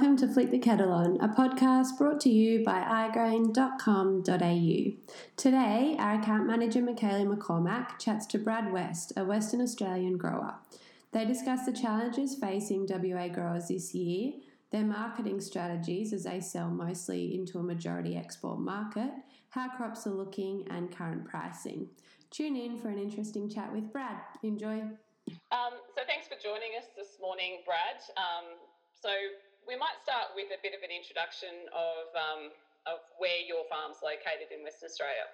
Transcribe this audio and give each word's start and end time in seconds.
welcome 0.00 0.16
to 0.16 0.26
Flick 0.26 0.50
the 0.50 0.58
Kettle 0.58 0.94
On, 0.94 1.20
a 1.20 1.28
podcast 1.28 1.98
brought 1.98 2.20
to 2.20 2.30
you 2.30 2.64
by 2.64 2.80
igrain.com.au. 2.80 4.24
Today, 5.36 5.96
our 5.98 6.14
account 6.14 6.46
manager 6.46 6.80
Michaela 6.80 7.26
McCormack 7.26 7.98
chats 7.98 8.24
to 8.28 8.38
Brad 8.38 8.72
West, 8.72 9.12
a 9.18 9.26
Western 9.26 9.60
Australian 9.60 10.16
grower. 10.16 10.54
They 11.12 11.26
discuss 11.26 11.66
the 11.66 11.74
challenges 11.74 12.34
facing 12.34 12.86
WA 12.88 13.28
growers 13.28 13.68
this 13.68 13.94
year, 13.94 14.32
their 14.72 14.84
marketing 14.84 15.38
strategies 15.38 16.14
as 16.14 16.24
they 16.24 16.40
sell 16.40 16.70
mostly 16.70 17.34
into 17.34 17.58
a 17.58 17.62
majority 17.62 18.16
export 18.16 18.58
market, 18.58 19.10
how 19.50 19.68
crops 19.68 20.06
are 20.06 20.14
looking, 20.14 20.66
and 20.70 20.96
current 20.96 21.26
pricing. 21.26 21.88
Tune 22.30 22.56
in 22.56 22.78
for 22.78 22.88
an 22.88 22.98
interesting 22.98 23.50
chat 23.50 23.70
with 23.70 23.92
Brad. 23.92 24.16
Enjoy. 24.42 24.80
Um, 25.52 25.74
so 25.94 26.00
thanks 26.06 26.26
for 26.26 26.36
joining 26.42 26.70
us 26.78 26.86
this 26.96 27.18
morning, 27.20 27.58
Brad. 27.66 28.00
Um, 28.16 28.46
so 28.94 29.10
we 29.66 29.76
might 29.76 29.96
start 30.02 30.32
with 30.36 30.48
a 30.52 30.60
bit 30.60 30.72
of 30.72 30.82
an 30.84 30.92
introduction 30.92 31.68
of 31.72 32.08
um, 32.16 32.42
of 32.88 33.04
where 33.20 33.40
your 33.44 33.68
farm's 33.68 34.00
located 34.00 34.48
in 34.52 34.64
Western 34.64 34.88
Australia. 34.88 35.28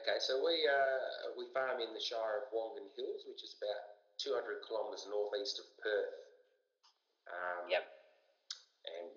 Okay, 0.00 0.18
so 0.18 0.42
we 0.42 0.66
uh, 0.66 1.34
we 1.38 1.46
farm 1.54 1.78
in 1.78 1.94
the 1.94 2.02
Shire 2.02 2.42
of 2.42 2.50
Wongan 2.50 2.90
Hills, 2.98 3.22
which 3.30 3.46
is 3.46 3.54
about 3.58 3.94
200 4.18 4.66
kilometres 4.66 5.06
northeast 5.06 5.62
of 5.62 5.66
Perth. 5.78 6.14
Um, 7.30 7.70
yep. 7.70 7.86
And 8.84 9.08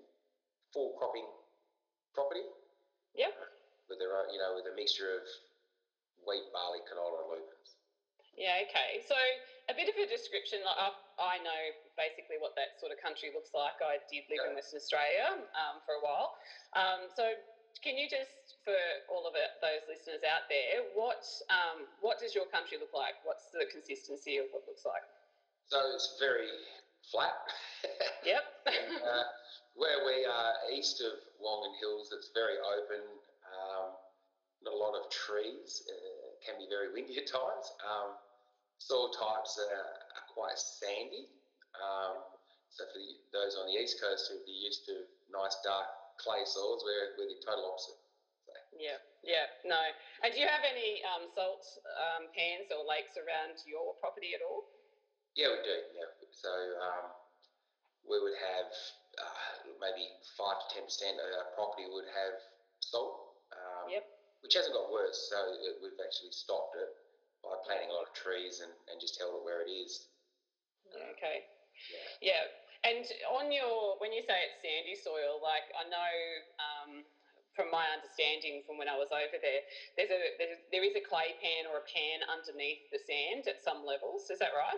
full 0.72 0.96
cropping 0.96 1.28
property. 2.14 2.46
Yep. 3.18 3.34
with 3.90 3.98
a 3.98 4.10
you 4.30 4.38
know 4.38 4.54
with 4.54 4.70
a 4.70 4.76
mixture 4.78 5.10
of 5.10 5.26
wheat, 6.22 6.46
barley, 6.54 6.86
canola, 6.86 7.26
and 7.26 7.42
lupins. 7.42 7.82
Yeah, 8.38 8.62
okay. 8.70 9.02
So 9.02 9.18
a 9.68 9.76
bit 9.76 9.92
of 9.92 9.96
a 10.00 10.08
description. 10.08 10.64
I, 10.64 10.96
I 11.20 11.36
know 11.44 11.62
basically 12.00 12.40
what 12.40 12.56
that 12.56 12.80
sort 12.80 12.96
of 12.96 13.00
country 13.04 13.36
looks 13.36 13.52
like. 13.52 13.80
I 13.84 14.00
did 14.08 14.24
live 14.32 14.44
yeah. 14.44 14.50
in 14.52 14.56
Western 14.56 14.80
Australia 14.80 15.44
um, 15.56 15.84
for 15.84 16.00
a 16.00 16.02
while. 16.04 16.40
Um, 16.72 17.12
so 17.12 17.36
can 17.84 18.00
you 18.00 18.08
just, 18.08 18.58
for 18.64 18.78
all 19.12 19.28
of 19.28 19.36
it, 19.36 19.60
those 19.60 19.84
listeners 19.92 20.24
out 20.24 20.48
there, 20.48 20.88
what 20.96 21.24
um, 21.52 21.86
what 22.00 22.18
does 22.18 22.34
your 22.34 22.48
country 22.50 22.80
look 22.80 22.96
like? 22.96 23.20
What's 23.28 23.52
the 23.52 23.68
consistency 23.68 24.40
of 24.40 24.50
what 24.56 24.64
it 24.66 24.72
looks 24.72 24.88
like? 24.88 25.04
So 25.68 25.78
it's 25.94 26.16
very 26.20 26.52
flat. 27.12 27.36
Yep. 28.26 28.44
uh, 28.68 29.24
where 29.80 30.04
we 30.04 30.28
are 30.28 30.52
east 30.76 31.00
of 31.00 31.16
Wongan 31.40 31.72
Hills, 31.80 32.12
it's 32.12 32.28
very 32.36 32.60
open. 32.60 33.00
Um, 33.48 33.96
not 34.68 34.74
a 34.74 34.76
lot 34.76 35.00
of 35.00 35.08
trees. 35.08 35.88
Uh, 35.88 36.28
can 36.44 36.60
be 36.60 36.68
very 36.68 36.92
windy 36.92 37.16
at 37.16 37.28
times. 37.28 37.72
Um, 37.80 38.20
soil 38.78 39.10
types 39.14 39.60
are, 39.60 39.86
are 40.18 40.28
quite 40.32 40.58
sandy. 40.58 41.30
Um, 41.78 42.22
so 42.70 42.86
for 42.90 43.00
the, 43.00 43.10
those 43.34 43.58
on 43.58 43.70
the 43.70 43.78
east 43.78 44.02
coast 44.02 44.30
who 44.30 44.42
would 44.42 44.50
be 44.50 44.58
used 44.58 44.86
to 44.90 45.06
nice 45.34 45.58
dark 45.66 45.88
clay 46.22 46.46
soils, 46.46 46.86
we're, 46.86 47.18
we're 47.18 47.30
the 47.30 47.42
total 47.42 47.74
opposite. 47.74 48.00
So. 48.46 48.54
Yeah, 48.78 49.02
yeah, 49.26 49.50
no. 49.66 49.82
And 50.24 50.34
do 50.34 50.38
you 50.40 50.50
have 50.50 50.64
any 50.66 51.02
um, 51.04 51.30
salt 51.34 51.66
um, 51.98 52.30
pans 52.34 52.70
or 52.74 52.86
lakes 52.86 53.18
around 53.18 53.60
your 53.66 53.98
property 53.98 54.38
at 54.38 54.42
all? 54.46 54.70
Yeah, 55.34 55.54
we 55.54 55.62
do. 55.62 55.78
Yeah, 55.94 56.10
so 56.34 56.50
um, 56.82 57.14
we 58.06 58.18
would 58.18 58.38
have 58.38 58.70
uh, 59.22 59.74
maybe 59.78 60.10
five 60.34 60.58
to 60.58 60.66
ten 60.74 60.86
percent 60.86 61.22
of 61.22 61.30
our 61.30 61.50
property 61.54 61.86
would 61.90 62.10
have 62.10 62.42
salt. 62.82 63.38
Um, 63.54 63.90
yep. 63.90 64.06
Which 64.46 64.54
hasn't 64.54 64.74
got 64.74 64.94
worse, 64.94 65.34
so 65.34 65.38
we've 65.82 65.98
actually 65.98 66.30
stopped 66.30 66.78
it 66.78 66.94
by 67.50 67.60
planting 67.66 67.90
a 67.90 67.96
lot 67.96 68.08
of 68.08 68.14
trees 68.14 68.60
and, 68.62 68.72
and 68.92 69.00
just 69.00 69.18
held 69.20 69.36
it 69.40 69.44
where 69.44 69.64
it 69.64 69.72
is. 69.72 70.08
Okay. 71.18 71.44
Yeah. 72.22 72.34
yeah. 72.36 72.44
And 72.86 73.04
on 73.34 73.52
your, 73.52 73.98
when 74.00 74.14
you 74.14 74.24
say 74.24 74.38
it's 74.48 74.62
sandy 74.64 74.96
soil, 74.96 75.42
like 75.42 75.68
I 75.76 75.84
know 75.90 76.14
um, 76.62 76.92
from 77.58 77.74
my 77.74 77.90
understanding 77.90 78.62
from 78.64 78.78
when 78.78 78.88
I 78.88 78.96
was 78.96 79.10
over 79.10 79.42
there, 79.42 79.66
there's 79.98 80.14
a 80.14 80.22
there's, 80.38 80.62
there 80.70 80.86
is 80.86 80.94
a 80.94 81.04
clay 81.04 81.34
pan 81.42 81.66
or 81.66 81.82
a 81.82 81.86
pan 81.90 82.22
underneath 82.30 82.86
the 82.94 83.02
sand 83.02 83.50
at 83.50 83.60
some 83.60 83.82
levels. 83.82 84.30
Is 84.30 84.40
that 84.40 84.54
right? 84.54 84.78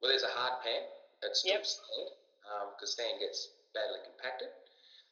Well, 0.00 0.08
there's 0.08 0.24
a 0.24 0.32
hard 0.32 0.64
pan. 0.64 0.88
Still 1.36 1.60
yep. 1.60 1.68
sand 1.68 2.08
because 2.74 2.96
um, 2.96 3.04
sand 3.04 3.20
gets 3.20 3.52
badly 3.76 4.00
compacted. 4.08 4.48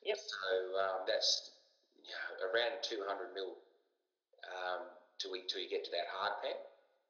Yep. 0.00 0.16
So 0.16 0.50
um, 0.80 0.98
that's 1.04 1.52
you 2.00 2.08
know, 2.16 2.48
around 2.48 2.80
200 2.80 3.36
mil 3.36 3.60
um, 4.48 4.88
till 5.20 5.30
we 5.30 5.44
till 5.44 5.60
you 5.60 5.68
get 5.68 5.84
to 5.84 5.92
that 5.92 6.08
hard 6.08 6.40
pan. 6.40 6.56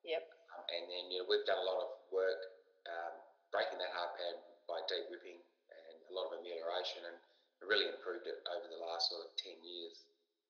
Yep. 0.07 0.25
Um, 0.55 0.65
and 0.69 0.85
then 0.87 1.05
you 1.11 1.23
know 1.23 1.27
we've 1.27 1.47
done 1.47 1.61
a 1.61 1.67
lot 1.67 1.81
of 1.83 1.91
work 2.11 2.41
um, 2.89 3.15
breaking 3.53 3.81
that 3.81 3.93
hard 3.93 4.15
pan 4.17 4.37
by 4.69 4.85
deep 4.87 5.09
ripping 5.09 5.41
and 5.41 5.97
a 6.09 6.13
lot 6.13 6.29
of 6.33 6.41
amelioration 6.41 7.05
and 7.05 7.17
really 7.65 7.89
improved 7.91 8.29
it 8.29 8.39
over 8.55 8.71
the 8.71 8.79
last 8.79 9.11
sort 9.11 9.27
of 9.27 9.35
10 9.35 9.59
years. 9.65 10.07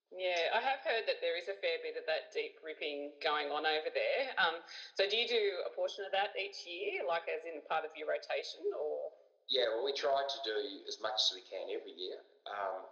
Yeah, 0.08 0.56
I 0.56 0.60
have 0.64 0.80
heard 0.80 1.04
that 1.04 1.20
there 1.20 1.36
is 1.36 1.52
a 1.52 1.56
fair 1.60 1.84
bit 1.84 2.00
of 2.00 2.08
that 2.08 2.32
deep 2.32 2.56
ripping 2.64 3.12
going 3.20 3.52
on 3.52 3.68
over 3.68 3.92
there. 3.92 4.32
Um, 4.40 4.64
so, 4.96 5.04
do 5.04 5.20
you 5.20 5.28
do 5.28 5.60
a 5.68 5.70
portion 5.76 6.00
of 6.08 6.12
that 6.16 6.32
each 6.32 6.64
year, 6.64 7.04
like 7.04 7.28
as 7.28 7.44
in 7.44 7.60
part 7.68 7.84
of 7.84 7.92
your 7.92 8.08
rotation, 8.08 8.64
or? 8.72 9.12
Yeah, 9.52 9.68
well, 9.68 9.84
we 9.84 9.92
try 9.92 10.16
to 10.16 10.38
do 10.48 10.56
as 10.88 10.96
much 11.04 11.28
as 11.28 11.36
we 11.36 11.44
can 11.44 11.68
every 11.68 11.92
year, 11.92 12.24
um, 12.48 12.88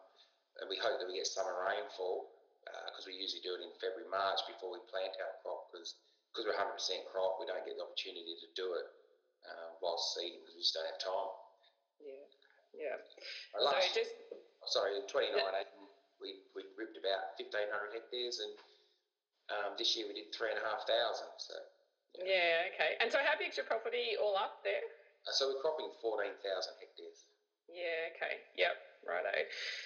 and 0.60 0.68
we 0.68 0.76
hope 0.76 1.00
that 1.00 1.08
we 1.08 1.16
get 1.16 1.24
summer 1.24 1.56
rainfall 1.64 2.36
because 2.92 3.08
uh, 3.08 3.12
we 3.12 3.16
usually 3.16 3.40
do 3.40 3.56
it 3.56 3.64
in 3.64 3.72
February, 3.80 4.08
March 4.12 4.44
before 4.44 4.76
we 4.76 4.80
plant 4.92 5.16
our 5.16 5.40
crop 5.40 5.72
because 5.72 5.96
because 6.36 6.44
we're 6.44 6.60
100% 6.60 6.76
crop, 7.08 7.40
we 7.40 7.48
don't 7.48 7.64
get 7.64 7.80
the 7.80 7.84
opportunity 7.88 8.36
to 8.36 8.48
do 8.52 8.76
it 8.76 8.86
uh, 9.48 9.72
whilst 9.80 10.12
seeding 10.12 10.44
because 10.44 10.52
we 10.52 10.60
just 10.60 10.76
don't 10.76 10.84
have 10.84 11.00
time. 11.00 11.32
Yeah, 12.04 12.24
yeah. 12.76 12.96
Last, 13.56 13.96
so 13.96 14.04
just 14.04 14.12
sorry, 14.68 15.00
in 15.00 15.08
2019 15.08 15.40
we 16.20 16.44
we 16.52 16.68
ripped 16.76 17.00
about 17.00 17.40
1,500 17.40 17.72
hectares, 17.96 18.36
and 18.44 18.52
um, 19.48 19.70
this 19.80 19.96
year 19.96 20.04
we 20.04 20.20
did 20.20 20.28
three 20.36 20.52
and 20.52 20.60
a 20.60 20.64
half 20.68 20.84
thousand. 20.84 21.32
So. 21.40 21.56
Yeah. 22.20 22.28
yeah. 22.28 22.72
Okay. 22.72 22.92
And 23.00 23.08
so, 23.12 23.20
how 23.20 23.36
big's 23.36 23.56
your 23.56 23.68
property 23.68 24.16
all 24.16 24.36
up 24.36 24.64
there? 24.64 24.84
Uh, 25.28 25.32
so 25.32 25.52
we're 25.52 25.60
cropping 25.60 25.90
14,000 26.00 26.32
hectares. 26.80 27.28
Yeah. 27.68 28.12
Okay. 28.16 28.40
Yep. 28.56 28.76
Righto. 29.04 29.36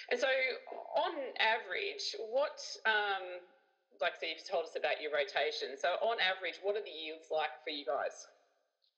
And 0.09 0.17
so, 0.19 0.29
on 0.95 1.13
average, 1.37 2.15
what 2.31 2.57
um, 2.87 3.43
like 4.01 4.17
so 4.17 4.25
you've 4.25 4.43
told 4.43 4.65
us 4.65 4.75
about 4.75 4.99
your 4.99 5.13
rotation. 5.13 5.77
So 5.77 6.01
on 6.01 6.17
average, 6.19 6.57
what 6.65 6.75
are 6.75 6.83
the 6.83 6.91
yields 6.93 7.29
like 7.29 7.53
for 7.63 7.71
you 7.71 7.85
guys? 7.85 8.27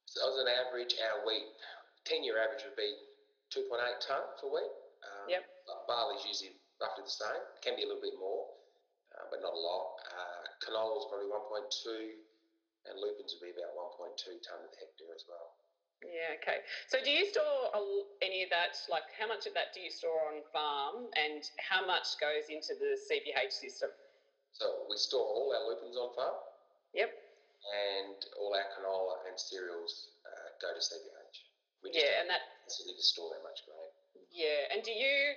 So 0.08 0.24
as 0.24 0.36
an 0.40 0.50
average, 0.50 0.96
our 1.00 1.28
wheat, 1.28 1.48
10 2.08 2.24
year 2.24 2.40
average 2.40 2.64
would 2.64 2.80
be 2.80 2.96
2.8 3.52 3.80
tonne 4.04 4.32
for 4.40 4.52
wheat. 4.52 4.74
Um, 5.04 5.28
yep. 5.28 5.44
Barley's 5.88 6.24
usually 6.24 6.56
roughly 6.80 7.04
the 7.04 7.12
same. 7.12 7.44
It 7.56 7.62
can 7.64 7.76
be 7.76 7.84
a 7.84 7.90
little 7.90 8.04
bit 8.04 8.16
more, 8.16 8.48
uh, 9.16 9.28
but 9.32 9.44
not 9.44 9.52
a 9.52 9.62
lot. 9.62 10.00
Uh, 10.12 10.44
canola's 10.64 11.08
probably 11.12 11.28
1.2, 11.28 12.16
and 12.88 13.00
lupins 13.00 13.36
would 13.36 13.44
be 13.44 13.52
about 13.52 13.76
1.2 13.76 14.40
tonne 14.44 14.64
per 14.68 14.76
hectare 14.80 15.16
as 15.16 15.24
well. 15.28 15.60
Yeah, 16.04 16.36
okay. 16.40 16.60
So 16.92 17.00
do 17.00 17.08
you 17.08 17.24
store 17.32 17.72
any 18.20 18.44
of 18.44 18.50
that, 18.52 18.76
like 18.92 19.08
how 19.16 19.28
much 19.28 19.48
of 19.48 19.54
that 19.56 19.72
do 19.74 19.80
you 19.80 19.90
store 19.92 20.28
on 20.28 20.44
farm 20.52 21.08
and 21.16 21.44
how 21.64 21.86
much 21.86 22.20
goes 22.20 22.52
into 22.52 22.76
the 22.76 23.00
CBH 23.08 23.56
system? 23.56 23.90
So 24.54 24.86
we 24.90 24.98
store 25.02 25.26
all 25.26 25.50
our 25.50 25.66
lupins 25.66 25.98
on 25.98 26.14
farm. 26.14 26.38
Yep. 26.94 27.10
And 27.10 28.18
all 28.38 28.54
our 28.54 28.70
canola 28.78 29.26
and 29.26 29.36
cereals 29.40 30.14
uh, 30.24 30.50
go 30.62 30.70
to 30.72 30.82
CBH. 30.82 31.38
We 31.82 31.92
just 31.92 32.00
yeah, 32.00 32.22
and 32.22 32.30
that 32.30 32.54
need 32.86 32.96
to 32.96 33.04
store 33.04 33.34
that 33.36 33.44
much 33.44 33.66
grain. 33.68 33.92
Yeah, 34.32 34.72
and 34.74 34.82
do 34.82 34.90
you 34.90 35.36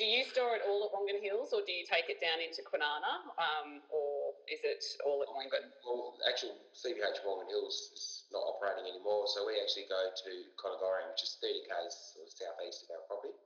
do 0.00 0.02
you 0.08 0.24
store 0.24 0.56
it 0.56 0.64
all 0.66 0.88
at 0.88 0.90
Wongan 0.90 1.20
Hills, 1.20 1.52
or 1.52 1.62
do 1.62 1.70
you 1.70 1.84
take 1.84 2.08
it 2.08 2.18
down 2.18 2.40
into 2.40 2.64
Kwinana, 2.64 3.28
um, 3.38 3.84
or 3.92 4.34
is 4.48 4.58
it 4.64 4.82
all 5.04 5.22
at 5.22 5.30
Wongan? 5.30 5.68
Well, 5.84 6.18
actual 6.26 6.56
CBH 6.74 7.22
Wongan 7.22 7.46
Hills 7.52 7.92
is 7.92 8.04
not 8.32 8.42
operating 8.42 8.88
anymore, 8.88 9.28
so 9.30 9.44
we 9.46 9.60
actually 9.60 9.86
go 9.86 10.00
to 10.10 10.30
Konnongorring, 10.58 11.12
which 11.12 11.22
is 11.22 11.38
30 11.38 11.70
k's 11.70 11.94
sort 12.16 12.26
of 12.26 12.32
southeast 12.34 12.88
of 12.88 12.98
our 12.98 13.04
property. 13.06 13.36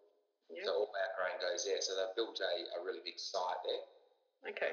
Yep. 0.55 0.65
So 0.65 0.71
all 0.87 0.89
our 0.95 1.13
grain 1.19 1.37
goes 1.43 1.67
there. 1.67 1.83
So 1.83 1.99
they've 1.99 2.15
built 2.15 2.39
a, 2.39 2.79
a 2.79 2.85
really 2.87 3.03
big 3.03 3.19
site 3.19 3.61
there. 3.67 3.85
Okay 4.55 4.73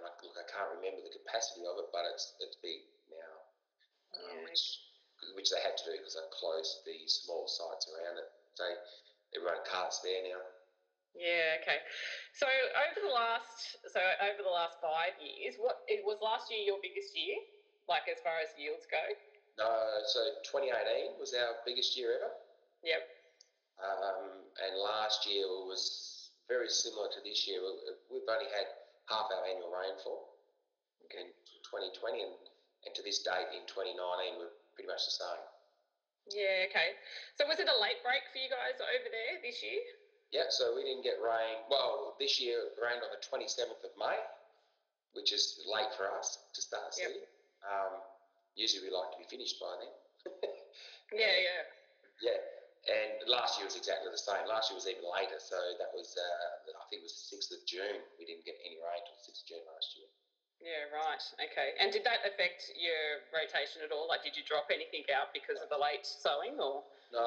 and 0.00 0.08
like, 0.08 0.16
look, 0.24 0.40
I 0.40 0.48
can't 0.48 0.72
remember 0.80 1.04
the 1.04 1.12
capacity 1.12 1.68
of 1.68 1.76
it, 1.76 1.92
but 1.92 2.08
it's 2.08 2.32
it's 2.40 2.56
big 2.64 2.88
now, 3.12 3.32
um, 4.16 4.48
which 4.48 4.80
which 5.36 5.52
they 5.52 5.60
had 5.60 5.76
to 5.76 5.84
do 5.84 6.00
because 6.00 6.16
they 6.16 6.24
closed 6.32 6.80
the 6.88 6.96
small 7.04 7.44
sites 7.44 7.84
around 7.92 8.16
it. 8.16 8.28
So 8.56 8.64
everyone 9.36 9.60
carts 9.68 10.00
there 10.00 10.24
now. 10.24 10.40
Yeah. 11.12 11.60
Okay. 11.60 11.84
So 12.32 12.48
over 12.48 13.04
the 13.04 13.12
last 13.12 13.76
so 13.92 14.00
over 14.24 14.40
the 14.40 14.48
last 14.48 14.80
five 14.80 15.12
years, 15.20 15.60
what 15.60 15.84
it 15.84 16.00
was 16.00 16.16
last 16.24 16.48
year 16.48 16.64
your 16.64 16.80
biggest 16.80 17.12
year, 17.12 17.36
like 17.84 18.08
as 18.08 18.24
far 18.24 18.40
as 18.40 18.48
yields 18.56 18.88
go? 18.88 19.04
No. 19.60 19.68
So 20.08 20.40
2018 20.48 21.20
was 21.20 21.36
our 21.36 21.60
biggest 21.68 21.92
year 21.92 22.16
ever. 22.16 22.32
Yep. 22.80 23.04
Um, 23.80 24.48
and 24.64 24.72
last 24.80 25.28
year 25.28 25.44
was 25.68 26.32
very 26.48 26.68
similar 26.68 27.08
to 27.12 27.20
this 27.24 27.44
year. 27.44 27.60
We've 28.08 28.28
only 28.28 28.48
had 28.48 28.68
half 29.10 29.26
our 29.34 29.42
annual 29.44 29.74
rainfall 29.74 30.38
in 31.10 31.26
2020, 31.66 32.22
and, 32.22 32.34
and 32.86 32.92
to 32.94 33.02
this 33.02 33.26
date 33.26 33.50
in 33.50 33.66
2019, 33.66 33.98
we're 34.38 34.54
pretty 34.78 34.86
much 34.86 35.02
the 35.04 35.14
same. 35.18 35.42
Yeah, 36.30 36.70
okay. 36.70 36.94
So 37.34 37.44
was 37.50 37.58
it 37.58 37.66
a 37.66 37.74
late 37.82 37.98
break 38.06 38.22
for 38.30 38.38
you 38.38 38.46
guys 38.46 38.78
over 38.78 39.08
there 39.10 39.42
this 39.42 39.58
year? 39.66 39.82
Yeah, 40.30 40.46
so 40.54 40.78
we 40.78 40.86
didn't 40.86 41.02
get 41.02 41.18
rain. 41.18 41.66
Well, 41.66 42.14
this 42.22 42.38
year 42.38 42.70
it 42.70 42.78
rained 42.78 43.02
on 43.02 43.10
the 43.10 43.18
27th 43.18 43.82
of 43.82 43.90
May, 43.98 44.14
which 45.18 45.34
is 45.34 45.58
late 45.66 45.90
for 45.98 46.06
us 46.06 46.38
to 46.54 46.60
start 46.62 46.94
Yep. 46.94 47.10
seeding. 47.10 47.26
Um, 47.66 47.98
usually 48.54 48.86
we 48.86 48.94
like 48.94 49.10
to 49.10 49.18
be 49.18 49.26
finished 49.26 49.58
by 49.58 49.74
then. 49.82 49.92
Yeah, 51.10 51.26
yeah. 51.42 51.62
Yeah, 52.22 52.38
and 52.88 53.28
last 53.28 53.60
year 53.60 53.68
was 53.68 53.76
exactly 53.76 54.08
the 54.08 54.20
same. 54.20 54.40
Last 54.48 54.72
year 54.72 54.76
was 54.80 54.88
even 54.88 55.04
later, 55.04 55.36
so 55.36 55.56
that 55.76 55.92
was 55.92 56.16
uh, 56.16 56.72
I 56.72 56.84
think 56.88 57.04
it 57.04 57.06
was 57.06 57.16
the 57.16 57.36
6th 57.36 57.52
of 57.52 57.60
June. 57.68 58.00
We 58.16 58.24
didn't 58.24 58.48
get 58.48 58.56
any 58.64 58.80
rain 58.80 59.04
the 59.04 59.20
6th 59.20 59.44
of 59.44 59.46
June 59.48 59.64
last 59.68 59.96
year. 60.00 60.08
Yeah, 60.60 60.92
right. 60.92 61.24
Okay. 61.40 61.72
And 61.80 61.88
did 61.88 62.04
that 62.04 62.20
affect 62.24 62.68
your 62.76 63.24
rotation 63.32 63.80
at 63.80 63.92
all? 63.92 64.04
Like, 64.04 64.20
did 64.20 64.36
you 64.36 64.44
drop 64.44 64.68
anything 64.68 65.08
out 65.08 65.32
because 65.32 65.56
of 65.56 65.72
the 65.72 65.80
late 65.80 66.04
sowing, 66.04 66.60
or? 66.60 66.84
No, 67.16 67.24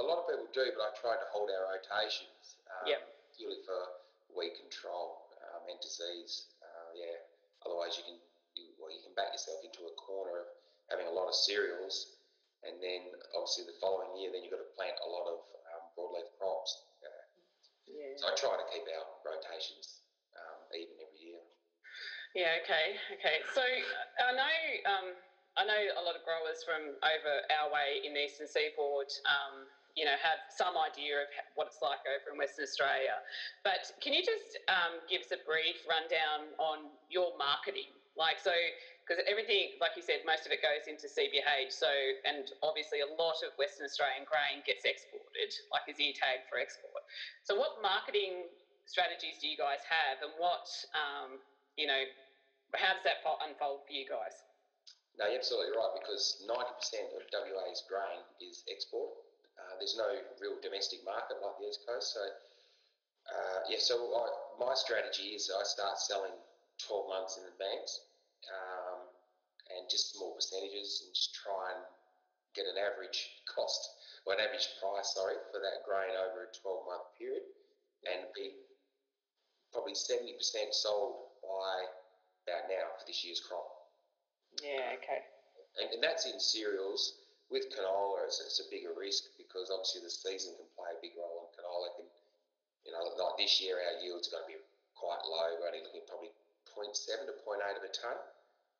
a 0.00 0.04
lot 0.04 0.24
of 0.24 0.32
people 0.32 0.48
do, 0.48 0.64
but 0.72 0.80
I 0.88 0.90
tried 0.96 1.20
to 1.20 1.28
hold 1.28 1.52
our 1.52 1.76
rotations. 1.76 2.56
Um, 2.68 2.88
Yep. 2.88 3.00
Purely 3.36 3.60
for 3.68 3.80
weed 4.32 4.56
control 4.56 5.28
um, 5.44 5.64
and 5.68 5.76
disease. 5.84 6.48
Uh, 6.64 6.92
yeah. 6.96 7.20
Otherwise, 7.68 8.00
you 8.00 8.04
can 8.04 8.16
you, 8.56 8.72
well, 8.80 8.92
you 8.92 9.00
can 9.04 9.12
back 9.12 9.32
yourself 9.32 9.60
into 9.64 9.84
a 9.84 9.94
corner 10.00 10.44
of 10.44 10.48
having 10.88 11.06
a 11.06 11.14
lot 11.14 11.28
of 11.28 11.36
cereals, 11.36 12.19
and 12.64 12.76
then 12.80 13.08
obviously 13.36 13.64
the 13.64 13.76
following 13.80 14.12
year, 14.20 14.30
then 14.32 14.44
you've 14.44 14.52
got 14.52 14.60
to 14.62 14.72
plant 14.76 14.96
a 15.00 15.08
lot 15.08 15.24
of 15.28 15.38
um, 15.72 15.82
broadleaf 15.96 16.28
crops. 16.36 16.70
Uh, 17.00 17.24
Yeah. 17.88 18.14
so 18.16 18.28
I 18.28 18.34
try 18.36 18.54
to 18.56 18.66
keep 18.70 18.84
our 18.86 19.06
rotations 19.24 20.04
um, 20.36 20.60
even 20.76 20.94
every 21.00 21.20
year. 21.20 21.42
Yeah. 22.34 22.60
Okay. 22.62 22.94
Okay. 23.18 23.42
So 23.54 23.62
I 24.22 24.32
know. 24.32 24.56
Um, 24.86 25.06
I 25.58 25.66
know 25.66 25.82
a 25.98 26.02
lot 26.06 26.14
of 26.14 26.22
growers 26.22 26.62
from 26.62 26.94
over 27.02 27.32
our 27.50 27.68
way 27.74 27.98
in 28.06 28.14
the 28.14 28.22
eastern 28.22 28.46
seaboard. 28.46 29.10
Um, 29.26 29.66
you 29.98 30.06
know, 30.06 30.14
have 30.22 30.38
some 30.54 30.78
idea 30.78 31.26
of 31.26 31.28
what 31.58 31.66
it's 31.66 31.82
like 31.82 31.98
over 32.06 32.30
in 32.30 32.38
Western 32.38 32.62
Australia. 32.62 33.18
But 33.66 33.90
can 33.98 34.14
you 34.14 34.22
just 34.22 34.54
um, 34.70 35.02
give 35.10 35.26
us 35.26 35.34
a 35.34 35.40
brief 35.42 35.82
rundown 35.82 36.54
on 36.62 36.94
your 37.10 37.34
marketing? 37.34 37.90
Like, 38.14 38.38
so, 38.38 38.54
because 39.10 39.26
everything, 39.26 39.74
like 39.82 39.98
you 39.98 40.06
said, 40.06 40.22
most 40.22 40.46
of 40.46 40.54
it 40.54 40.62
goes 40.62 40.86
into 40.86 41.10
CBH. 41.10 41.74
So, 41.74 41.90
and 42.22 42.46
obviously 42.62 43.02
a 43.02 43.10
lot 43.18 43.42
of 43.42 43.50
Western 43.58 43.90
Australian 43.90 44.22
grain 44.22 44.62
gets 44.62 44.86
exported, 44.86 45.50
like 45.74 45.82
is 45.90 45.98
ear 45.98 46.14
tagged 46.14 46.46
for 46.46 46.62
export. 46.62 47.02
So, 47.42 47.58
what 47.58 47.82
marketing 47.82 48.46
strategies 48.86 49.42
do 49.42 49.50
you 49.50 49.58
guys 49.58 49.82
have, 49.82 50.22
and 50.22 50.30
what, 50.38 50.62
um, 50.94 51.42
you 51.74 51.90
know, 51.90 52.06
how 52.78 52.94
does 52.94 53.02
that 53.02 53.18
unfold 53.26 53.82
for 53.82 53.90
you 53.90 54.06
guys? 54.06 54.46
No, 55.18 55.26
you're 55.26 55.42
absolutely 55.42 55.74
right 55.74 55.90
because 55.98 56.46
90% 56.46 57.10
of 57.18 57.26
WA's 57.34 57.82
grain 57.90 58.22
is 58.38 58.62
export. 58.70 59.10
Uh, 59.58 59.74
there's 59.82 59.98
no 59.98 60.06
real 60.38 60.54
domestic 60.62 61.02
market 61.02 61.42
like 61.42 61.58
the 61.58 61.66
East 61.66 61.82
Coast. 61.82 62.14
So, 62.14 62.22
uh, 63.26 63.58
yeah, 63.66 63.82
so 63.82 63.98
I, 64.14 64.30
my 64.62 64.78
strategy 64.78 65.34
is 65.34 65.50
I 65.50 65.66
start 65.66 65.98
selling 65.98 66.38
12 66.86 67.10
months 67.10 67.42
in 67.42 67.50
advance 67.50 68.06
um, 68.48 68.79
and 69.80 69.88
just 69.88 70.12
small 70.12 70.36
percentages 70.36 71.00
and 71.02 71.16
just 71.16 71.32
try 71.32 71.72
and 71.72 71.82
get 72.52 72.68
an 72.68 72.76
average 72.76 73.40
cost 73.48 73.80
or 74.28 74.36
an 74.36 74.44
average 74.44 74.68
price, 74.76 75.16
sorry, 75.16 75.40
for 75.48 75.64
that 75.64 75.80
grain 75.88 76.12
over 76.12 76.44
a 76.44 76.50
12 76.52 76.84
month 76.84 77.08
period 77.16 77.48
and 78.04 78.28
be 78.36 78.52
probably 79.72 79.96
70% 79.96 80.36
sold 80.76 81.32
by 81.40 81.88
about 82.44 82.68
now 82.68 82.92
for 83.00 83.04
this 83.08 83.24
year's 83.24 83.40
crop. 83.40 83.64
Yeah, 84.60 84.98
okay. 85.00 85.24
And, 85.78 85.88
and 85.94 86.02
that's 86.02 86.26
in 86.26 86.36
cereals. 86.36 87.16
With 87.50 87.66
canola, 87.74 88.30
it's, 88.30 88.38
it's 88.38 88.62
a 88.62 88.70
bigger 88.70 88.94
risk 88.94 89.34
because 89.34 89.74
obviously 89.74 90.06
the 90.06 90.12
season 90.12 90.54
can 90.54 90.70
play 90.78 90.94
a 90.94 91.02
big 91.02 91.18
role. 91.18 91.46
And 91.46 91.50
canola 91.58 91.90
can, 91.98 92.06
you 92.86 92.94
know, 92.94 93.02
like 93.02 93.42
this 93.42 93.58
year 93.58 93.78
our 93.82 93.98
yield's 93.98 94.30
going 94.30 94.46
to 94.46 94.50
be 94.50 94.58
quite 94.94 95.22
low. 95.26 95.58
We're 95.58 95.66
only 95.66 95.82
looking 95.82 96.06
at 96.06 96.10
probably 96.10 96.30
0.7 96.70 96.94
to 97.26 97.34
0.8 97.42 97.58
of 97.74 97.82
a 97.82 97.90
tonne. 97.90 98.22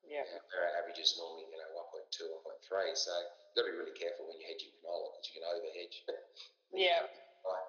Yeah. 0.06 0.26
Our 0.26 0.66
average 0.80 0.98
is 0.98 1.14
normally, 1.16 1.46
you 1.48 1.58
know, 1.58 1.70
1.2, 1.76 2.28
1.3. 2.28 2.96
So 2.96 3.12
you've 3.14 3.56
got 3.56 3.64
to 3.66 3.72
be 3.72 3.78
really 3.78 3.96
careful 3.96 4.26
when 4.26 4.40
you're 4.40 4.50
hedging 4.50 4.74
canola 4.80 5.14
because 5.14 5.26
you 5.30 5.34
can 5.38 5.46
over 5.46 5.70
hedge. 5.76 5.96
Yeah. 6.70 7.02
Right. 7.42 7.66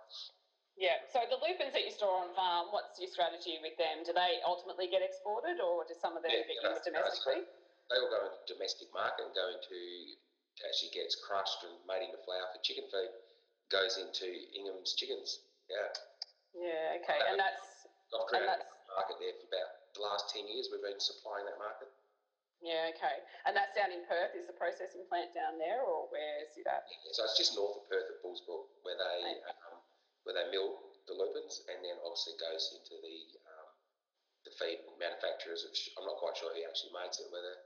Yeah. 0.78 1.02
So 1.10 1.26
the 1.26 1.42
lupins 1.42 1.74
that 1.74 1.82
you 1.82 1.90
store 1.90 2.22
on 2.22 2.30
farm, 2.38 2.70
what's 2.70 3.02
your 3.02 3.10
strategy 3.10 3.58
with 3.58 3.74
them? 3.82 4.06
Do 4.06 4.14
they 4.14 4.38
ultimately 4.46 4.86
get 4.94 5.02
exported, 5.02 5.58
or 5.58 5.82
do 5.90 5.98
some 5.98 6.14
of 6.14 6.22
them 6.22 6.30
Yeah, 6.30 6.46
get 6.46 6.62
no, 6.62 6.78
used 6.78 6.86
no, 6.86 7.02
domestically? 7.02 7.50
They 7.90 7.98
all 7.98 8.14
go 8.14 8.30
into 8.30 8.46
domestic 8.46 8.94
market 8.94 9.26
and 9.26 9.34
go 9.34 9.50
into 9.50 9.74
actually 10.62 10.94
gets 10.94 11.18
crushed 11.18 11.66
and 11.66 11.74
made 11.90 12.06
into 12.06 12.22
flour 12.22 12.46
for 12.54 12.62
chicken 12.62 12.86
feed. 12.94 13.10
Goes 13.74 13.98
into 13.98 14.30
Ingham's 14.54 14.94
chickens. 14.94 15.42
Yeah. 15.66 15.90
Yeah. 16.54 17.02
Okay. 17.02 17.20
And 17.26 17.42
that's 17.42 17.90
I've 18.14 18.22
and 18.22 18.30
created 18.30 18.54
that's 18.54 18.70
a 18.70 18.94
market 18.94 19.18
there 19.18 19.34
for 19.40 19.50
about 19.50 19.70
the 19.96 20.02
last 20.04 20.30
10 20.36 20.46
years. 20.46 20.70
We've 20.70 20.84
been 20.84 21.00
supplying 21.00 21.48
that 21.48 21.58
market. 21.58 21.90
Yeah. 22.62 22.94
Okay. 22.94 23.18
And 23.50 23.58
that's 23.58 23.74
down 23.74 23.90
in 23.90 24.06
Perth. 24.06 24.38
Is 24.38 24.46
the 24.46 24.56
processing 24.56 25.02
plant 25.10 25.34
down 25.34 25.58
there, 25.58 25.82
or 25.82 26.06
where 26.14 26.46
is 26.46 26.54
it 26.56 26.70
at? 26.70 26.86
So 27.18 27.26
it's 27.26 27.36
just 27.38 27.58
north 27.58 27.82
of 27.82 27.90
Perth 27.90 28.06
at 28.08 28.22
Bullsbrook 28.22 28.70
where 28.86 28.96
they 28.98 29.18
Right. 29.26 29.42
um, 29.50 29.82
where 30.24 30.38
they 30.38 30.46
mill 30.54 30.78
the 31.10 31.18
lupins 31.18 31.66
and 31.66 31.82
then 31.82 31.98
obviously 32.06 32.38
goes 32.38 32.70
into 32.78 33.02
the 33.02 33.18
um, 33.50 33.68
the 34.46 34.54
feed 34.62 34.78
manufacturers. 35.02 35.66
Of, 35.66 35.74
I'm 35.98 36.06
not 36.06 36.22
quite 36.22 36.38
sure 36.38 36.54
who 36.54 36.62
actually 36.62 36.94
makes 36.94 37.18
it. 37.18 37.28
Whether 37.34 37.58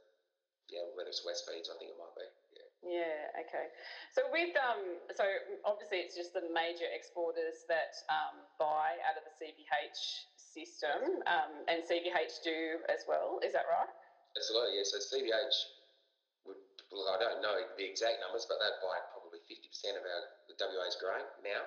yeah, 0.71 0.88
whether 0.95 1.12
it's 1.12 1.21
Wesfeeds, 1.27 1.68
I 1.69 1.75
think 1.77 1.92
it 1.94 2.00
might 2.00 2.15
be. 2.15 2.25
Yeah. 2.56 3.03
Yeah. 3.03 3.42
Okay. 3.44 3.68
So 4.15 4.31
with 4.31 4.56
um, 4.56 5.03
so 5.12 5.27
obviously 5.68 6.00
it's 6.07 6.15
just 6.15 6.31
the 6.31 6.47
major 6.56 6.88
exporters 6.88 7.68
that 7.68 7.92
um, 8.07 8.47
buy 8.57 8.95
out 9.03 9.19
of 9.19 9.27
the 9.27 9.36
CBH 9.44 10.31
system, 10.39 11.19
um, 11.27 11.51
and 11.68 11.83
CBH 11.83 12.39
do 12.47 12.80
as 12.88 13.03
well. 13.12 13.44
Is 13.44 13.51
that 13.51 13.68
right? 13.68 13.92
Absolutely, 14.36 14.78
yeah. 14.80 14.86
So 14.86 15.00
CBH 15.00 15.58
would, 16.44 16.60
well, 16.92 17.08
I 17.12 17.18
don't 17.18 17.40
know 17.40 17.56
the 17.80 17.88
exact 17.88 18.20
numbers, 18.20 18.46
but 18.48 18.60
they'd 18.60 18.84
buy 18.84 19.00
probably 19.16 19.40
50% 19.48 19.96
of 19.96 20.04
our 20.04 20.22
the 20.52 20.56
WA's 20.60 21.00
grain 21.00 21.26
now. 21.42 21.64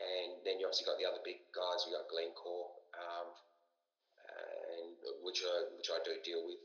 And 0.00 0.40
then 0.46 0.56
you 0.56 0.64
obviously 0.64 0.88
got 0.88 0.96
the 0.96 1.04
other 1.04 1.20
big 1.20 1.44
guys. 1.52 1.84
You 1.84 1.92
got 1.92 2.08
Glencore, 2.08 2.72
um, 2.96 3.28
and 4.24 4.96
which 5.20 5.44
I 5.44 5.76
which 5.76 5.92
I 5.92 6.00
do 6.00 6.16
deal 6.24 6.40
with 6.48 6.62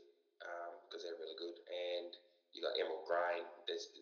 because 0.88 1.04
they're 1.04 1.20
really 1.20 1.36
good. 1.36 1.60
And 1.68 2.16
you 2.56 2.64
got 2.64 2.78
Emerald 2.80 3.04
Grain. 3.04 3.44
There's 3.68 3.92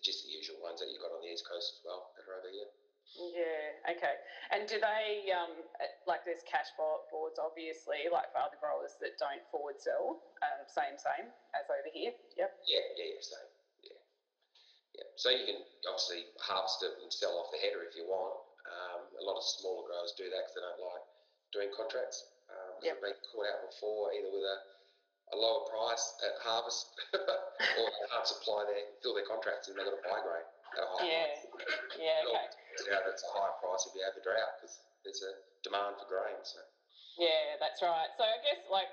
just 0.00 0.24
the 0.24 0.32
usual 0.32 0.56
ones 0.64 0.80
that 0.80 0.88
you 0.88 0.96
got 0.96 1.12
on 1.12 1.20
the 1.20 1.28
east 1.28 1.44
coast 1.44 1.76
as 1.76 1.80
well 1.84 2.16
that 2.16 2.24
are 2.24 2.40
over 2.40 2.48
here. 2.48 2.72
Yeah. 3.18 3.94
Okay. 3.96 4.16
And 4.54 4.68
do 4.70 4.78
they 4.78 5.30
um, 5.34 5.50
uh, 5.82 5.90
like 6.06 6.22
there's 6.24 6.42
cash 6.46 6.70
boards 6.78 7.38
obviously 7.42 8.06
like 8.06 8.30
for 8.30 8.38
other 8.42 8.58
growers 8.62 8.94
that 9.02 9.18
don't 9.18 9.42
forward 9.50 9.78
sell, 9.82 10.22
um, 10.46 10.62
same 10.70 10.94
same 10.96 11.26
as 11.58 11.66
over 11.68 11.90
here. 11.90 12.14
Yep. 12.38 12.50
Yeah, 12.70 12.86
yeah, 12.96 13.08
yeah. 13.18 13.22
So 13.22 13.38
yeah, 13.82 14.00
yeah. 14.94 15.08
So 15.18 15.28
you 15.34 15.44
can 15.44 15.60
obviously 15.90 16.30
harvest 16.38 16.86
it 16.86 16.94
and 17.02 17.10
sell 17.10 17.34
off 17.42 17.50
the 17.50 17.58
header 17.58 17.82
if 17.82 17.98
you 17.98 18.06
want. 18.06 18.38
Um, 18.70 19.02
a 19.18 19.24
lot 19.26 19.40
of 19.40 19.44
smaller 19.58 19.88
growers 19.90 20.14
do 20.14 20.30
that 20.30 20.46
because 20.46 20.54
they 20.54 20.62
don't 20.62 20.82
like 20.84 21.04
doing 21.50 21.70
contracts. 21.74 22.30
Um, 22.46 22.78
Yep. 22.82 22.94
They've 23.02 23.14
been 23.14 23.20
caught 23.34 23.46
out 23.50 23.60
before, 23.70 24.10
either 24.14 24.30
with 24.30 24.42
a, 24.46 24.58
a 25.34 25.36
lower 25.36 25.66
price 25.70 26.02
at 26.22 26.34
harvest, 26.42 26.86
or 27.14 27.86
they 27.90 28.08
can't 28.10 28.26
supply 28.26 28.64
their 28.70 28.86
fill 29.02 29.14
their 29.18 29.26
contracts 29.26 29.66
and 29.68 29.74
they've 29.78 29.86
got 29.86 29.98
to 29.98 30.02
buy 30.06 30.18
grain 30.22 30.46
at 30.78 30.82
a 30.82 30.88
high 30.94 31.06
Yeah. 31.06 31.26
price. 31.34 31.42
Yeah. 31.98 32.22
Okay. 32.30 32.46
Out 32.92 33.06
it's 33.10 33.24
a 33.26 33.30
higher 33.34 33.54
price 33.58 33.84
if 33.88 33.92
you 33.94 34.02
have 34.04 34.16
a 34.16 34.22
drought 34.22 34.54
because 34.58 34.80
there's 35.02 35.22
a 35.24 35.32
demand 35.66 35.98
for 35.98 36.06
grain. 36.06 36.38
So 36.42 36.60
Yeah, 37.18 37.58
that's 37.58 37.82
right. 37.82 38.10
So 38.16 38.24
I 38.24 38.38
guess 38.44 38.62
like 38.70 38.90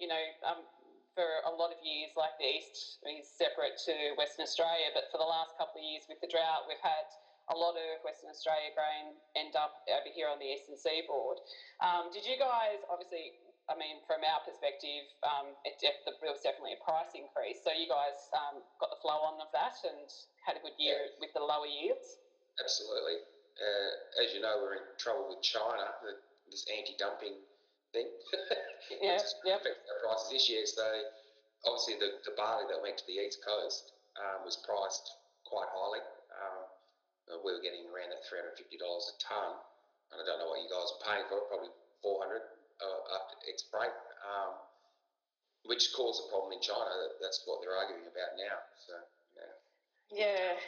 you 0.00 0.08
know, 0.08 0.24
um, 0.48 0.64
for 1.12 1.44
a 1.44 1.52
lot 1.52 1.68
of 1.68 1.78
years, 1.84 2.16
like 2.16 2.32
the 2.40 2.48
east 2.48 3.02
is 3.04 3.28
separate 3.36 3.76
to 3.84 4.16
Western 4.16 4.48
Australia, 4.48 4.88
but 4.96 5.12
for 5.12 5.20
the 5.20 5.28
last 5.28 5.52
couple 5.60 5.82
of 5.82 5.84
years 5.84 6.08
with 6.08 6.16
the 6.24 6.30
drought, 6.30 6.64
we've 6.64 6.80
had 6.80 7.04
a 7.52 7.56
lot 7.56 7.74
of 7.74 8.00
Western 8.06 8.30
Australia 8.30 8.70
grain 8.72 9.18
end 9.34 9.58
up 9.58 9.82
over 9.90 10.08
here 10.08 10.30
on 10.30 10.38
the 10.38 10.48
eastern 10.48 10.78
seaboard. 10.78 11.36
Um, 11.82 12.08
did 12.14 12.24
you 12.24 12.38
guys 12.40 12.80
obviously? 12.88 13.36
I 13.70 13.78
mean, 13.78 14.02
from 14.02 14.26
our 14.26 14.42
perspective, 14.42 15.06
um, 15.22 15.54
it 15.62 15.78
def- 15.78 16.02
there 16.02 16.34
was 16.34 16.42
definitely 16.42 16.74
a 16.74 16.82
price 16.82 17.14
increase. 17.14 17.62
So 17.62 17.70
you 17.70 17.86
guys 17.86 18.18
um, 18.34 18.66
got 18.82 18.90
the 18.90 18.98
flow 18.98 19.22
on 19.22 19.38
of 19.38 19.46
that 19.54 19.78
and 19.86 20.10
had 20.42 20.58
a 20.58 20.62
good 20.62 20.74
year 20.74 21.06
with 21.22 21.30
the 21.38 21.44
lower 21.44 21.70
yields. 21.70 22.18
Absolutely. 22.60 23.24
Uh, 23.60 24.24
as 24.24 24.32
you 24.32 24.40
know, 24.40 24.60
we're 24.62 24.80
in 24.80 24.86
trouble 24.96 25.28
with 25.28 25.42
China, 25.42 25.92
the, 26.04 26.16
this 26.50 26.64
anti-dumping 26.70 27.36
thing. 27.92 28.08
Yeah, 28.90 29.22
It's 29.22 29.38
yep. 29.46 29.62
affected 29.62 29.86
our 29.86 30.00
prices 30.02 30.34
this 30.34 30.50
year. 30.50 30.66
So 30.66 30.82
obviously, 31.68 31.94
the, 32.02 32.18
the 32.26 32.34
barley 32.34 32.66
that 32.72 32.80
went 32.82 32.98
to 32.98 33.06
the 33.06 33.22
east 33.22 33.38
coast 33.44 33.92
um, 34.18 34.42
was 34.42 34.58
priced 34.66 35.06
quite 35.46 35.70
highly. 35.70 36.02
Um, 36.34 36.66
we 37.46 37.54
were 37.54 37.62
getting 37.62 37.86
around 37.86 38.10
that 38.10 38.26
three 38.26 38.42
hundred 38.42 38.58
fifty 38.58 38.74
dollars 38.82 39.06
a 39.06 39.16
ton, 39.22 39.54
and 40.10 40.18
I 40.18 40.24
don't 40.26 40.42
know 40.42 40.50
what 40.50 40.58
you 40.58 40.66
guys 40.66 40.90
are 40.90 41.02
paying 41.06 41.26
for 41.30 41.38
it. 41.38 41.46
Probably 41.46 41.70
four 42.02 42.18
hundred 42.18 42.42
uh, 42.82 43.00
after 43.14 43.38
ex 43.46 43.62
freight, 43.70 43.94
um, 44.26 44.58
which 45.70 45.94
caused 45.94 46.26
a 46.26 46.34
problem 46.34 46.50
in 46.50 46.62
China. 46.64 46.90
That's 47.22 47.46
what 47.46 47.62
they're 47.62 47.78
arguing 47.78 48.10
about 48.10 48.34
now. 48.34 48.58
So 48.90 48.94
yeah. 49.38 49.54
Yeah, 50.10 50.58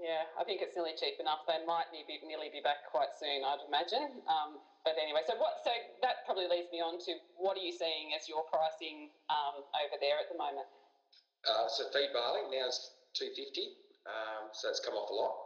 Yeah, 0.00 0.24
I 0.40 0.48
think 0.48 0.64
it's 0.64 0.72
nearly 0.72 0.96
cheap 0.96 1.20
enough. 1.20 1.44
They 1.44 1.60
might 1.68 1.92
nearly 1.92 2.08
be, 2.08 2.16
nearly 2.24 2.48
be 2.48 2.64
back 2.64 2.88
quite 2.88 3.12
soon, 3.20 3.44
I'd 3.44 3.60
imagine. 3.68 4.24
Um, 4.24 4.56
but 4.80 4.96
anyway, 4.96 5.20
so 5.28 5.36
what? 5.36 5.60
So 5.60 5.68
that 6.00 6.24
probably 6.24 6.48
leads 6.48 6.72
me 6.72 6.80
on 6.80 6.96
to 7.04 7.12
what 7.36 7.60
are 7.60 7.64
you 7.64 7.68
seeing 7.68 8.16
as 8.16 8.24
your 8.24 8.48
pricing 8.48 9.12
um, 9.28 9.60
over 9.76 10.00
there 10.00 10.16
at 10.16 10.32
the 10.32 10.40
moment? 10.40 10.64
Uh, 11.44 11.68
so 11.68 11.84
feed 11.92 12.16
barley 12.16 12.48
now 12.48 12.64
is 12.72 12.80
two 13.12 13.28
fifty. 13.36 13.76
Um, 14.08 14.48
so 14.56 14.72
it's 14.72 14.80
come 14.80 14.96
off 14.96 15.12
a 15.12 15.16
lot. 15.16 15.36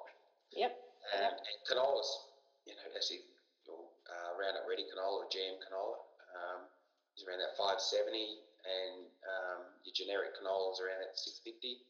Yep. 0.55 0.71
And, 1.19 1.23
Yep. 1.27 1.35
and 1.35 1.57
canola's, 1.67 2.11
you 2.65 2.79
know, 2.79 2.87
actually 2.95 3.27
uh, 3.67 4.31
Roundup 4.39 4.71
Ready 4.71 4.87
canola 4.87 5.27
or 5.27 5.29
GM 5.35 5.59
canola 5.67 5.99
um, 6.39 6.71
is 7.19 7.27
around 7.27 7.43
that 7.43 7.59
five 7.59 7.83
seventy, 7.83 8.39
and 8.63 9.11
um, 9.27 9.61
your 9.83 9.95
generic 9.99 10.39
canola 10.39 10.71
is 10.71 10.79
around 10.79 11.03
that 11.03 11.19
six 11.19 11.43
fifty. 11.43 11.83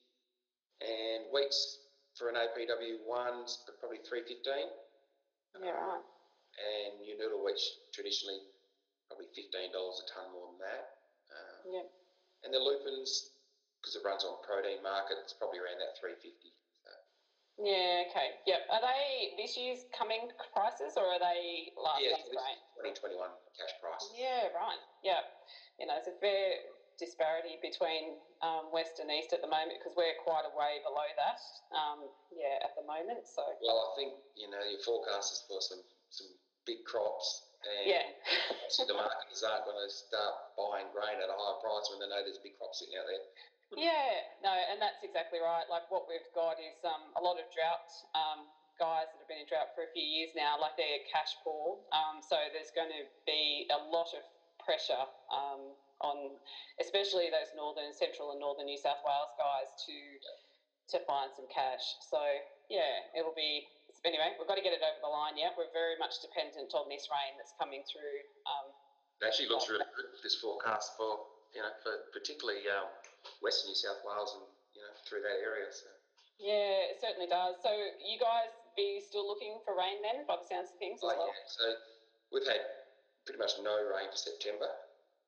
And 0.81 1.29
wheats 1.29 1.85
for 2.19 2.31
an 2.31 2.39
APW 2.39 3.03
one's 3.07 3.63
probably 3.81 3.99
three 4.07 4.23
fifteen. 4.23 4.71
Yeah, 5.59 5.75
right. 5.75 6.03
And 6.55 7.03
your 7.03 7.19
noodle 7.19 7.43
wheat's 7.43 7.63
traditionally 7.91 8.39
probably 9.11 9.27
fifteen 9.35 9.75
dollars 9.75 10.03
a 10.03 10.07
ton 10.15 10.31
more 10.31 10.55
than 10.55 10.61
that. 10.63 10.85
Um, 11.31 11.59
Yep. 11.75 11.87
And 12.45 12.53
the 12.53 12.61
lupins, 12.61 13.33
because 13.81 13.97
it 13.97 14.05
runs 14.05 14.21
on 14.23 14.37
protein 14.45 14.85
market, 14.85 15.17
it's 15.25 15.33
probably 15.33 15.59
around 15.59 15.81
that 15.81 15.99
three 15.99 16.15
fifty. 16.19 16.55
Yeah. 17.55 18.11
Okay. 18.11 18.35
Yep. 18.51 18.61
Are 18.67 18.83
they 18.83 19.39
this 19.39 19.55
year's 19.55 19.87
coming 19.95 20.27
prices 20.51 20.99
or 20.99 21.07
are 21.07 21.23
they 21.23 21.71
last 21.79 22.03
yeah, 22.03 22.19
year's 22.19 22.27
grain? 22.27 22.59
twenty 22.75 22.95
twenty 22.99 23.15
one 23.15 23.31
cash 23.55 23.71
price. 23.79 24.11
Yeah. 24.11 24.51
Right. 24.51 24.83
Yeah. 25.07 25.23
You 25.79 25.87
know, 25.87 25.95
it's 25.95 26.11
a 26.11 26.19
fair 26.19 26.67
disparity 26.99 27.59
between 27.61 28.19
um, 28.43 28.71
west 28.71 29.01
and 29.01 29.11
east 29.11 29.33
at 29.33 29.41
the 29.41 29.51
moment 29.51 29.79
because 29.81 29.95
we're 29.97 30.17
quite 30.23 30.47
a 30.47 30.53
way 30.55 30.81
below 30.85 31.07
that. 31.19 31.41
Um, 31.75 32.07
yeah, 32.35 32.63
at 32.63 32.75
the 32.79 32.85
moment. 32.87 33.27
So. 33.27 33.43
Well, 33.63 33.81
I 33.81 33.89
think 33.99 34.11
you 34.35 34.49
know 34.51 34.63
your 34.63 34.81
forecast 34.83 35.33
is 35.33 35.41
for 35.49 35.61
some 35.61 35.83
some 36.11 36.31
big 36.65 36.85
crops, 36.87 37.45
and 37.65 37.85
Yeah. 37.91 38.07
the 38.87 38.97
marketers 38.97 39.43
aren't 39.45 39.65
going 39.69 39.81
to 39.81 39.91
start 39.93 40.57
buying 40.57 40.89
grain 40.95 41.21
at 41.21 41.29
a 41.29 41.37
higher 41.37 41.59
price 41.61 41.87
when 41.91 42.01
they 42.01 42.09
know 42.09 42.23
there's 42.25 42.41
big 42.41 42.57
crops 42.57 42.81
sitting 42.81 42.97
out 42.97 43.07
there. 43.07 43.25
Yeah, 43.75 44.23
no, 44.45 44.55
and 44.55 44.79
that's 44.79 45.03
exactly 45.03 45.41
right. 45.43 45.67
Like 45.69 45.91
what 45.91 46.07
we've 46.07 46.31
got 46.35 46.61
is 46.63 46.79
um, 46.87 47.11
a 47.19 47.23
lot 47.23 47.41
of 47.43 47.49
drought 47.51 47.91
um, 48.15 48.47
guys 48.79 49.11
that 49.11 49.19
have 49.19 49.27
been 49.31 49.43
in 49.43 49.49
drought 49.51 49.75
for 49.75 49.83
a 49.83 49.91
few 49.91 50.05
years 50.05 50.31
now, 50.37 50.55
like 50.61 50.79
they're 50.79 51.03
cash 51.11 51.35
poor. 51.43 51.79
Um, 51.91 52.23
so 52.23 52.39
there's 52.55 52.71
going 52.71 52.91
to 52.91 53.03
be 53.27 53.67
a 53.75 53.81
lot 53.91 54.15
of 54.15 54.23
pressure 54.65 55.05
um, 55.31 55.77
on, 56.01 56.37
especially 56.81 57.31
those 57.31 57.53
northern, 57.55 57.93
central, 57.95 58.33
and 58.33 58.41
northern 58.41 58.67
New 58.67 58.81
South 58.81 59.01
Wales 59.05 59.33
guys 59.39 59.71
to 59.87 59.97
to 60.93 61.01
find 61.09 61.33
some 61.33 61.49
cash. 61.49 61.85
So 62.11 62.21
yeah, 62.69 63.17
it'll 63.17 63.37
be. 63.37 63.69
Anyway, 64.05 64.37
we've 64.37 64.45
got 64.49 64.61
to 64.61 64.65
get 64.65 64.77
it 64.77 64.85
over 64.85 65.01
the 65.01 65.09
line. 65.09 65.33
Yeah, 65.41 65.57
we're 65.57 65.73
very 65.73 65.97
much 65.97 66.21
dependent 66.21 66.77
on 66.77 66.93
this 66.93 67.09
rain 67.09 67.41
that's 67.41 67.57
coming 67.57 67.81
through. 67.89 68.21
Um, 68.45 68.69
It 69.25 69.33
actually 69.33 69.49
looks 69.49 69.65
really 69.73 69.89
good 69.97 70.13
this 70.21 70.37
forecast 70.45 70.93
for 71.01 71.25
you 71.57 71.65
know 71.65 71.73
for 71.81 72.13
particularly 72.13 72.69
um, 72.69 72.93
Western 73.41 73.73
New 73.73 73.79
South 73.81 74.05
Wales 74.05 74.37
and 74.37 74.45
you 74.77 74.83
know 74.85 74.93
through 75.09 75.25
that 75.25 75.41
area. 75.41 75.73
So. 75.73 75.89
Yeah, 76.37 76.93
it 76.93 77.01
certainly 77.01 77.31
does. 77.31 77.57
So 77.65 77.71
you 78.03 78.19
guys 78.21 78.53
be 78.77 79.01
still 79.01 79.25
looking 79.25 79.63
for 79.65 79.73
rain 79.79 80.03
then, 80.05 80.27
by 80.27 80.37
the 80.37 80.45
sounds 80.51 80.69
of 80.75 80.77
things 80.83 80.99
as 81.01 81.09
Oh, 81.09 81.17
well? 81.17 81.31
yeah. 81.31 81.47
So 81.47 81.65
we've 82.35 82.45
had 82.45 82.61
pretty 83.25 83.41
much 83.41 83.57
no 83.61 83.73
rain 83.89 84.09
for 84.13 84.21
September, 84.21 84.69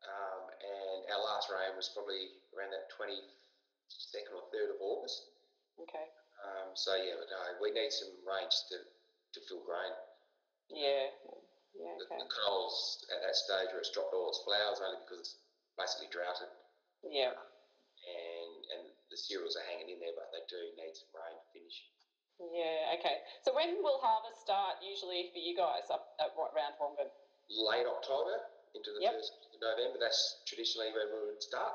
um, 0.05 0.43
and 0.61 0.99
our 1.12 1.21
last 1.25 1.49
rain 1.49 1.73
was 1.76 1.88
probably 1.93 2.29
around 2.53 2.71
that 2.73 2.93
22nd 2.93 4.33
or 4.37 4.45
3rd 4.53 4.76
of 4.76 4.81
August. 4.81 5.33
Okay. 5.81 6.07
Um, 6.45 6.76
so 6.76 6.95
yeah, 6.97 7.17
but 7.17 7.29
no, 7.33 7.41
we 7.61 7.73
need 7.73 7.91
some 7.93 8.12
rain 8.29 8.47
just 8.53 8.69
to, 8.73 8.79
to 8.85 9.38
fill 9.49 9.65
grain. 9.65 9.93
Yeah. 10.69 11.09
Yeah. 11.76 11.93
The, 12.00 12.09
Okay. 12.09 12.17
the 12.25 12.29
canola's 12.33 13.05
at 13.12 13.21
that 13.21 13.37
stage 13.37 13.69
where 13.73 13.81
it's 13.85 13.93
dropped 13.93 14.12
all 14.17 14.33
its 14.33 14.41
flowers 14.49 14.81
only 14.81 14.97
because 15.05 15.21
it's 15.21 15.37
basically 15.76 16.09
droughted, 16.09 16.49
Yeah. 17.05 17.37
and 17.37 18.53
and 18.73 18.83
the 19.12 19.17
cereals 19.21 19.57
are 19.61 19.67
hanging 19.69 19.93
in 19.93 20.00
there, 20.00 20.17
but 20.17 20.33
they 20.33 20.41
do 20.49 20.57
need 20.81 20.97
some 20.97 21.12
rain 21.12 21.37
to 21.37 21.45
finish. 21.53 21.76
Yeah. 22.41 22.97
Okay. 23.00 23.21
So 23.45 23.53
when 23.53 23.81
will 23.85 24.00
harvest 24.00 24.41
start 24.41 24.81
usually 24.85 25.29
for 25.37 25.41
you 25.41 25.53
guys 25.57 25.88
up 25.93 26.17
at 26.21 26.33
what 26.37 26.57
round 26.57 26.76
Wongan? 26.81 27.12
Late 27.49 27.87
October 27.87 28.50
into 28.75 28.93
the 28.93 29.00
Yep. 29.00 29.15
first 29.15 29.33
of 29.55 29.61
November. 29.61 29.99
That's 29.99 30.43
traditionally 30.47 30.93
when 30.93 31.07
we 31.12 31.26
would 31.26 31.43
start. 31.43 31.75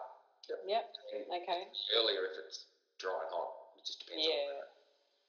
Yep. 0.50 0.96
And 1.14 1.32
Okay. 1.32 1.68
earlier 1.96 2.26
if 2.26 2.38
it's 2.46 2.66
dry 2.98 3.22
and 3.22 3.30
hot. 3.32 3.78
It 3.78 3.86
just 3.86 4.00
depends 4.00 4.26
on 4.28 4.32
Yeah. 4.34 4.64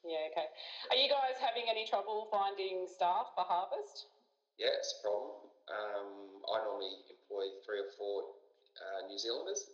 Yeah. 0.03 0.27
Okay. 0.31 0.49
Are 0.89 0.95
you 0.97 1.07
guys 1.09 1.37
having 1.39 1.69
any 1.69 1.87
trouble 1.87 2.25
finding 2.29 2.87
staff 2.87 3.31
for 3.35 3.45
harvest? 3.45 4.07
Yeah, 4.57 4.67
it's 4.75 4.99
a 4.99 5.01
problem. 5.01 5.49
Um, 5.69 6.43
I 6.51 6.57
normally 6.63 7.05
employ 7.09 7.49
three 7.65 7.79
or 7.79 7.89
four 7.97 8.35
uh, 8.81 9.07
New 9.07 9.17
Zealanders. 9.17 9.69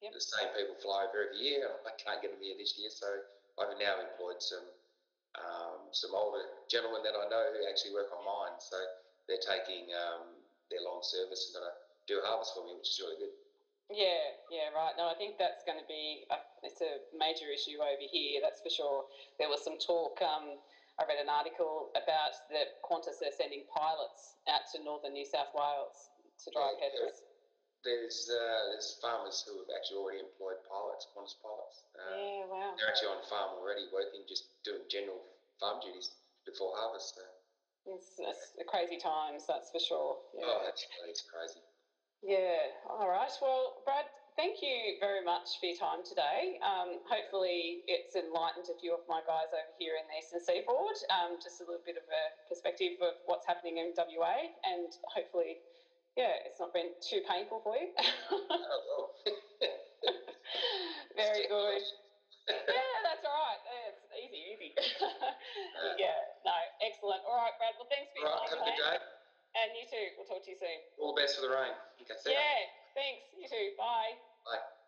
Yep. 0.00 0.12
The 0.12 0.20
same 0.20 0.48
people 0.54 0.76
fly 0.76 1.04
over 1.04 1.24
every 1.26 1.38
year. 1.38 1.68
I 1.86 1.90
can't 1.98 2.22
get 2.22 2.30
them 2.30 2.40
here 2.40 2.56
this 2.56 2.78
year, 2.78 2.90
so 2.90 3.08
I've 3.58 3.76
now 3.78 4.00
employed 4.00 4.40
some 4.42 4.70
um, 5.34 5.90
some 5.90 6.14
older 6.14 6.46
gentlemen 6.70 7.02
that 7.02 7.16
I 7.18 7.26
know 7.28 7.50
who 7.52 7.66
actually 7.66 7.92
work 7.92 8.12
on 8.14 8.24
mine. 8.24 8.54
So 8.60 8.78
they're 9.28 9.42
taking 9.42 9.88
um, 9.96 10.36
their 10.68 10.84
long 10.84 11.00
service 11.00 11.48
and 11.48 11.60
going 11.60 11.68
to 11.68 11.76
do 12.08 12.20
a 12.20 12.24
harvest 12.24 12.52
for 12.52 12.64
me, 12.64 12.76
which 12.76 12.92
is 12.92 13.00
really 13.00 13.16
good. 13.20 13.34
Yeah, 13.92 14.32
yeah, 14.48 14.72
right. 14.72 14.96
No, 14.96 15.12
I 15.12 15.16
think 15.16 15.36
that's 15.36 15.60
going 15.68 15.76
to 15.76 15.84
be 15.84 16.24
a, 16.32 16.40
it's 16.64 16.80
a 16.80 17.04
major 17.12 17.52
issue 17.52 17.76
over 17.84 18.00
here. 18.08 18.40
That's 18.40 18.64
for 18.64 18.72
sure. 18.72 19.04
There 19.36 19.52
was 19.52 19.60
some 19.60 19.76
talk. 19.76 20.16
Um, 20.24 20.56
I 20.96 21.04
read 21.04 21.20
an 21.20 21.28
article 21.28 21.92
about 21.92 22.32
the 22.48 22.64
Qantas 22.80 23.20
are 23.20 23.34
sending 23.34 23.66
pilots 23.68 24.40
out 24.48 24.64
to 24.72 24.80
northern 24.80 25.12
New 25.12 25.26
South 25.28 25.52
Wales 25.52 26.08
to 26.44 26.48
drive 26.54 26.80
Yeah, 26.80 26.96
headers. 26.96 27.20
There's 27.84 28.24
uh, 28.32 28.72
there's 28.72 28.96
farmers 29.04 29.44
who 29.44 29.60
have 29.60 29.68
actually 29.76 30.00
already 30.00 30.24
employed 30.24 30.64
pilots, 30.64 31.04
Qantas 31.12 31.36
pilots. 31.44 31.84
Uh, 31.92 32.16
Yeah, 32.16 32.42
wow. 32.48 32.72
They're 32.80 32.88
actually 32.88 33.12
on 33.12 33.20
farm 33.28 33.60
already, 33.60 33.84
working 33.92 34.24
just 34.24 34.48
doing 34.64 34.88
general 34.88 35.20
farm 35.60 35.84
duties 35.84 36.08
before 36.48 36.72
harvest. 36.72 37.20
So. 37.20 37.33
It's, 37.86 38.14
it's 38.18 38.54
crazy 38.68 38.96
times, 38.96 39.44
that's 39.48 39.70
for 39.70 39.80
sure. 39.80 40.16
Yeah. 40.34 40.44
Oh, 40.46 40.60
that's 40.64 40.86
it's 41.08 41.22
crazy. 41.22 41.60
Yeah. 42.22 42.72
All 42.88 43.08
right. 43.08 43.30
Well, 43.40 43.74
Brad, 43.84 44.06
thank 44.36 44.62
you 44.62 44.94
very 45.00 45.22
much 45.22 45.58
for 45.60 45.66
your 45.66 45.76
time 45.76 46.00
today. 46.06 46.58
Um, 46.64 46.98
hopefully, 47.08 47.80
it's 47.86 48.16
enlightened 48.16 48.66
a 48.70 48.76
few 48.80 48.94
of 48.94 49.00
my 49.08 49.20
guys 49.26 49.52
over 49.52 49.72
here 49.78 49.94
in 50.00 50.06
the 50.08 50.16
Eastern 50.18 50.40
Seaboard. 50.40 50.96
Um, 51.12 51.36
just 51.42 51.60
a 51.60 51.64
little 51.64 51.84
bit 51.84 51.96
of 51.96 52.06
a 52.08 52.22
perspective 52.48 52.94
of 53.02 53.14
what's 53.26 53.46
happening 53.46 53.78
in 53.78 53.92
WA, 53.96 54.48
and 54.64 54.90
hopefully, 55.14 55.58
yeah, 56.16 56.36
it's 56.44 56.60
not 56.60 56.72
been 56.72 56.92
too 57.04 57.20
painful 57.28 57.60
for 57.62 57.76
you. 57.76 57.88
Oh, 58.50 59.08
very 61.16 61.46
good. 61.48 61.82
Yeah, 62.48 62.96
that's 63.04 63.23
yeah. 65.00 66.08
yeah. 66.08 66.46
no, 66.46 66.56
excellent. 66.84 67.22
All 67.26 67.38
right, 67.38 67.54
Brad. 67.58 67.74
Well, 67.78 67.90
thanks 67.90 68.10
for 68.14 68.22
your 68.22 68.30
right, 68.30 68.48
time. 68.50 68.58
Have 68.58 68.66
today. 68.66 68.74
a 68.74 68.98
good 68.98 69.02
day. 69.02 69.22
And 69.54 69.68
you 69.78 69.84
too. 69.86 70.06
We'll 70.18 70.26
talk 70.26 70.42
to 70.42 70.50
you 70.50 70.58
soon. 70.58 70.78
All 70.98 71.14
the 71.14 71.22
best 71.22 71.38
for 71.38 71.46
the 71.46 71.52
rain. 71.54 71.74
Okay, 72.02 72.18
yeah, 72.26 72.66
thanks. 72.98 73.22
You 73.38 73.46
too. 73.46 73.78
Bye. 73.78 74.18
Bye. 74.42 74.83